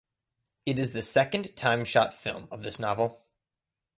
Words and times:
It 0.65 0.79
is 0.79 0.93
the 0.93 1.03
second 1.03 1.55
time 1.55 1.85
shot 1.85 2.11
film 2.11 2.47
of 2.51 2.63
this 2.63 2.79
novel. 2.79 3.19